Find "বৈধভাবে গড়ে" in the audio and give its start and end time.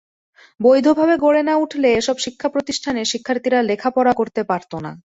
0.59-1.41